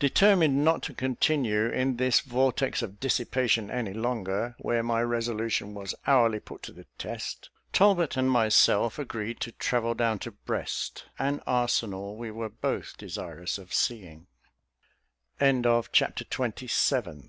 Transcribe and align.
Determined 0.00 0.64
not 0.64 0.82
to 0.82 0.92
continue 0.92 1.66
in 1.68 1.98
this 1.98 2.18
vortex 2.18 2.82
of 2.82 2.98
dissipation 2.98 3.70
any 3.70 3.92
longer, 3.92 4.56
where 4.58 4.82
my 4.82 5.00
resolution 5.00 5.72
was 5.72 5.94
hourly 6.04 6.40
put 6.40 6.64
to 6.64 6.72
the 6.72 6.86
test, 6.98 7.50
Talbot 7.72 8.16
and 8.16 8.28
myself 8.28 8.98
agreed 8.98 9.38
to 9.38 9.52
travel 9.52 9.94
down 9.94 10.18
to 10.18 10.32
Brest, 10.32 11.04
an 11.16 11.40
arsenal 11.46 12.16
we 12.16 12.32
were 12.32 12.48
both 12.50 12.96
desirous 12.98 13.56
of 13.56 13.72
seeing. 13.72 14.26
Chapter 15.38 16.24
XXVIII 16.24 16.72
Pal. 17.00 17.16